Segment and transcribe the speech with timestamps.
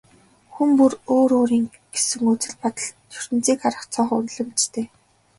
[0.53, 4.85] Хүн бүр өөр өөрийн гэсэн үзэл бодол, ертөнцийг харах цонх, үнэлэмжтэй.